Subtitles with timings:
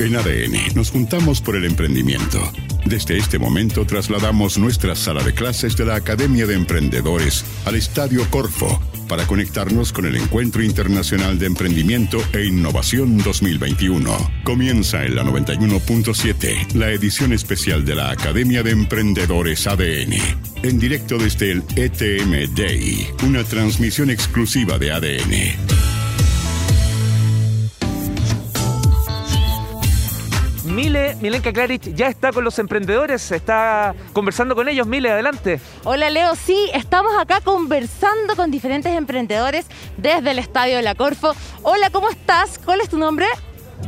[0.00, 2.40] En ADN nos juntamos por el emprendimiento.
[2.86, 8.24] Desde este momento trasladamos nuestra sala de clases de la Academia de Emprendedores al Estadio
[8.30, 14.16] Corfo para conectarnos con el Encuentro Internacional de Emprendimiento e Innovación 2021.
[14.42, 20.14] Comienza en la 91.7 la edición especial de la Academia de Emprendedores ADN.
[20.62, 25.99] En directo desde el ETM Day, una transmisión exclusiva de ADN.
[30.80, 34.86] Mile, Milenka Klarich ya está con los emprendedores, está conversando con ellos.
[34.86, 35.60] Mile, adelante.
[35.84, 39.66] Hola Leo, sí, estamos acá conversando con diferentes emprendedores
[39.98, 41.34] desde el Estadio de la Corfo.
[41.62, 42.58] Hola, ¿cómo estás?
[42.64, 43.26] ¿Cuál es tu nombre?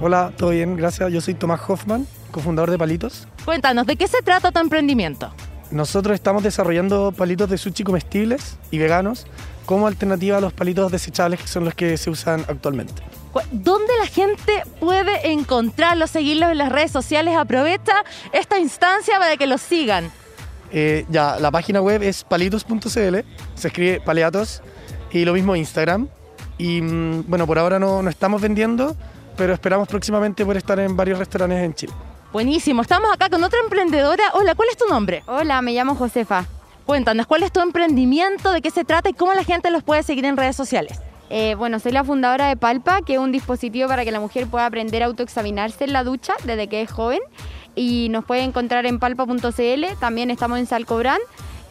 [0.00, 1.12] Hola, todo bien, gracias.
[1.12, 3.26] Yo soy Tomás Hoffman, cofundador de Palitos.
[3.44, 5.32] Cuéntanos, ¿de qué se trata tu emprendimiento?
[5.72, 9.26] Nosotros estamos desarrollando palitos de sushi comestibles y veganos
[9.64, 13.02] como alternativa a los palitos desechables que son los que se usan actualmente.
[13.50, 17.36] ¿Dónde la gente puede encontrarlos, seguirlos en las redes sociales?
[17.36, 20.10] Aprovecha esta instancia para que los sigan.
[20.72, 22.88] Eh, ya, la página web es palitos.cl,
[23.54, 24.62] se escribe paleatos,
[25.10, 26.08] y lo mismo Instagram.
[26.58, 28.96] Y mm, bueno, por ahora no, no estamos vendiendo,
[29.36, 31.92] pero esperamos próximamente poder estar en varios restaurantes en Chile.
[32.32, 34.24] Buenísimo, estamos acá con otra emprendedora.
[34.34, 35.22] Hola, ¿cuál es tu nombre?
[35.26, 36.44] Hola, me llamo Josefa.
[36.84, 38.52] Cuéntanos, ¿cuál es tu emprendimiento?
[38.52, 41.00] ¿De qué se trata y cómo la gente los puede seguir en redes sociales?
[41.30, 44.46] Eh, bueno, soy la fundadora de Palpa, que es un dispositivo para que la mujer
[44.46, 47.20] pueda aprender a autoexaminarse en la ducha desde que es joven.
[47.74, 51.18] Y nos puede encontrar en palpa.cl, también estamos en Salcobrán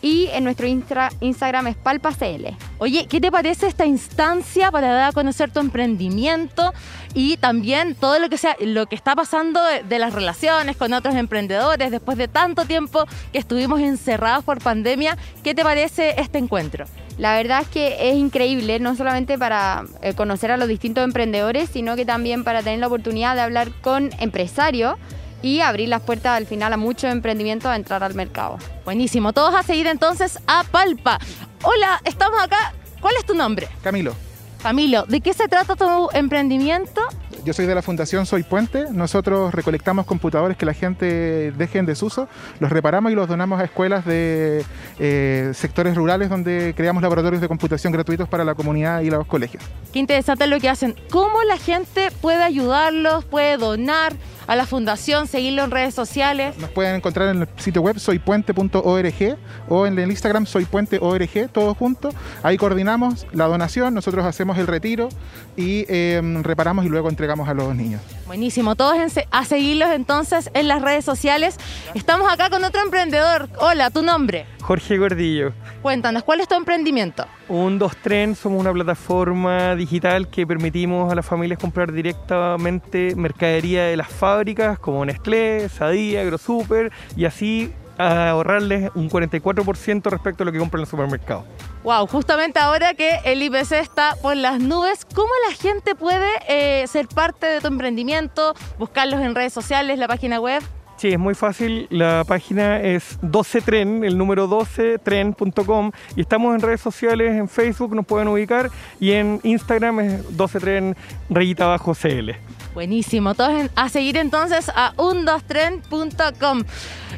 [0.00, 2.46] y en nuestro Instagram es palpacl.
[2.78, 6.72] Oye, ¿qué te parece esta instancia para dar a conocer tu emprendimiento
[7.14, 11.16] y también todo lo que sea lo que está pasando de, las relaciones con otros
[11.16, 15.16] emprendedores después de tanto tiempo que estuvimos encerrados por pandemia?
[15.42, 16.84] ¿Qué te parece este encuentro?
[17.18, 21.68] La verdad es que es increíble, no solamente para eh, conocer a los distintos emprendedores,
[21.72, 24.96] sino que también para tener la oportunidad de hablar con empresarios
[25.42, 28.58] y abrir las puertas al final a muchos emprendimientos a entrar al mercado.
[28.84, 31.18] Buenísimo, todos a seguir entonces a Palpa.
[31.62, 32.72] Hola, estamos acá.
[33.00, 33.68] ¿Cuál es tu nombre?
[33.82, 34.14] Camilo.
[34.62, 37.00] Camilo, ¿de qué se trata tu emprendimiento?
[37.44, 38.86] Yo soy de la Fundación Soy Puente.
[38.90, 42.28] Nosotros recolectamos computadores que la gente deje en desuso,
[42.58, 44.64] los reparamos y los donamos a escuelas de
[44.98, 49.62] eh, sectores rurales donde creamos laboratorios de computación gratuitos para la comunidad y los colegios.
[49.92, 50.96] Qué interesante lo que hacen.
[51.10, 54.14] ¿Cómo la gente puede ayudarlos, puede donar?
[54.48, 56.56] A la fundación, seguirlo en redes sociales.
[56.56, 59.38] Nos pueden encontrar en el sitio web soypuente.org
[59.68, 62.14] o en el Instagram soypuente.org, todos juntos.
[62.42, 65.10] Ahí coordinamos la donación, nosotros hacemos el retiro
[65.54, 68.00] y em, reparamos y luego entregamos a los niños.
[68.26, 68.96] Buenísimo, todos
[69.30, 71.58] a seguirlos entonces en las redes sociales.
[71.94, 73.50] Estamos acá con otro emprendedor.
[73.58, 74.46] Hola, ¿tu nombre?
[74.62, 75.52] Jorge Gordillo.
[75.82, 77.26] Cuéntanos, ¿cuál es tu emprendimiento?
[77.48, 83.84] Un 2 Tren, somos una plataforma digital que permitimos a las familias comprar directamente mercadería
[83.84, 84.37] de las fábricas
[84.80, 90.84] como Nestlé, Sadía, AgroSuper y así ahorrarles un 44% respecto a lo que compran en
[90.84, 91.44] el supermercado.
[91.82, 96.86] Wow, justamente ahora que el IPC está por las nubes, ¿cómo la gente puede eh,
[96.86, 98.54] ser parte de tu emprendimiento?
[98.78, 100.62] Buscarlos en redes sociales, la página web.
[100.96, 101.86] Sí, es muy fácil.
[101.90, 108.04] La página es 12tren, el número 12tren.com y estamos en redes sociales, en Facebook nos
[108.04, 108.68] pueden ubicar
[108.98, 110.96] y en Instagram es 12tren
[111.30, 112.32] rayita abajo CL.
[112.74, 116.64] Buenísimo, todos a seguir entonces a 12tren.com.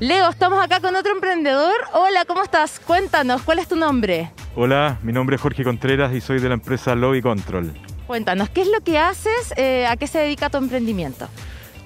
[0.00, 1.74] Leo, estamos acá con otro emprendedor.
[1.94, 2.78] Hola, ¿cómo estás?
[2.80, 4.30] Cuéntanos, ¿cuál es tu nombre?
[4.54, 7.72] Hola, mi nombre es Jorge Contreras y soy de la empresa Lobby Control.
[8.06, 9.54] Cuéntanos, ¿qué es lo que haces?
[9.56, 11.28] Eh, ¿A qué se dedica tu emprendimiento?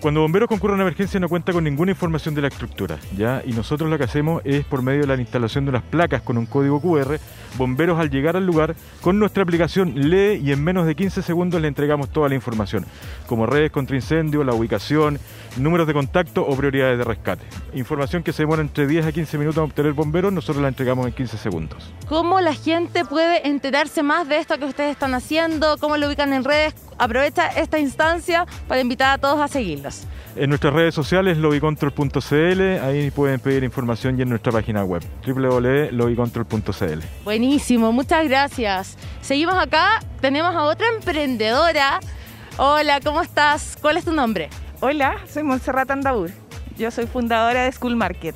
[0.00, 3.42] Cuando bomberos concurre a una emergencia no cuenta con ninguna información de la estructura, ¿ya?
[3.44, 6.38] Y nosotros lo que hacemos es por medio de la instalación de unas placas con
[6.38, 7.18] un código QR,
[7.58, 11.60] bomberos al llegar al lugar con nuestra aplicación lee y en menos de 15 segundos
[11.60, 12.86] le entregamos toda la información,
[13.26, 15.18] como redes contra incendio, la ubicación,
[15.58, 17.44] números de contacto o prioridades de rescate.
[17.74, 21.06] Información que se demora entre 10 a 15 minutos a obtener bomberos, nosotros la entregamos
[21.08, 21.92] en 15 segundos.
[22.08, 25.76] ¿Cómo la gente puede enterarse más de esto que ustedes están haciendo?
[25.76, 26.74] ¿Cómo lo ubican en redes?
[27.00, 30.06] Aprovecha esta instancia para invitar a todos a seguirlos.
[30.36, 37.00] En nuestras redes sociales, lobbycontrol.cl, ahí pueden pedir información y en nuestra página web, www.lobbycontrol.cl.
[37.24, 38.98] Buenísimo, muchas gracias.
[39.22, 42.00] Seguimos acá, tenemos a otra emprendedora.
[42.58, 43.78] Hola, ¿cómo estás?
[43.80, 44.50] ¿Cuál es tu nombre?
[44.80, 46.30] Hola, soy Montserrat Andaur.
[46.76, 48.34] Yo soy fundadora de School Market.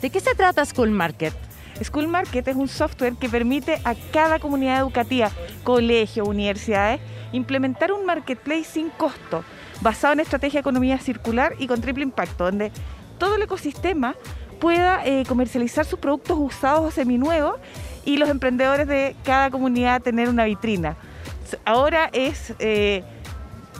[0.00, 1.34] ¿De qué se trata School Market?
[1.82, 5.30] School Market es un software que permite a cada comunidad educativa,
[5.64, 7.00] colegio, universidades,
[7.32, 9.44] implementar un marketplace sin costo,
[9.80, 12.70] basado en estrategia de economía circular y con triple impacto, donde
[13.18, 14.14] todo el ecosistema
[14.60, 17.56] pueda eh, comercializar sus productos usados o seminuevos
[18.04, 20.96] y los emprendedores de cada comunidad tener una vitrina.
[21.64, 23.02] Ahora es eh,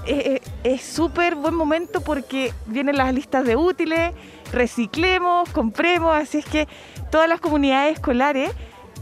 [0.06, 4.12] es súper buen momento porque vienen las listas de útiles,
[4.53, 6.69] reciclemos, compremos, así es que
[7.11, 8.51] todas las comunidades escolares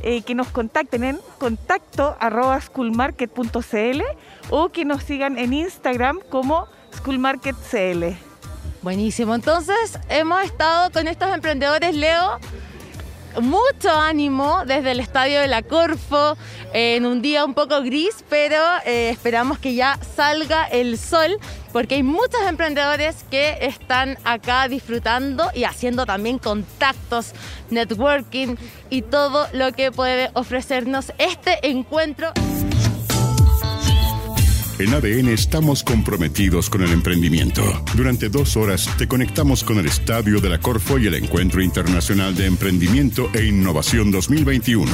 [0.02, 4.02] eh, que nos contacten en contacto arroba schoolmarket.cl
[4.50, 6.66] o que nos sigan en Instagram como
[6.96, 8.16] schoolmarketcl.
[8.82, 12.40] Buenísimo, entonces hemos estado con estos emprendedores, Leo,
[13.40, 16.36] mucho ánimo desde el estadio de la Corfo
[16.72, 21.38] en un día un poco gris, pero eh, esperamos que ya salga el sol
[21.72, 27.32] porque hay muchos emprendedores que están acá disfrutando y haciendo también contactos,
[27.70, 28.56] networking
[28.90, 32.32] y todo lo que puede ofrecernos este encuentro.
[34.78, 37.62] En ADN estamos comprometidos con el emprendimiento.
[37.94, 42.34] Durante dos horas te conectamos con el Estadio de la Corfo y el Encuentro Internacional
[42.34, 44.90] de Emprendimiento e Innovación 2021.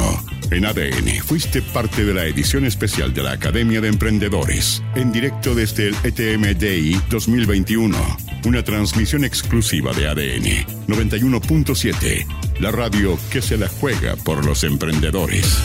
[0.51, 5.55] En ADN fuiste parte de la edición especial de la Academia de Emprendedores, en directo
[5.55, 7.97] desde el ETMDI 2021.
[8.47, 12.27] Una transmisión exclusiva de ADN 91.7,
[12.61, 15.59] la radio que se la juega por los emprendedores.